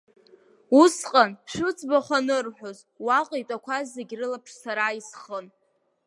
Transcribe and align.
Усҟан, 0.81 1.31
шәыӡбахә 1.51 2.11
анырҳәоз, 2.17 2.77
уаҟа 3.05 3.37
итәақәаз 3.41 3.85
зегьы 3.95 4.15
рылаԥш 4.19 4.51
сара 4.61 4.97
исхын. 4.99 5.45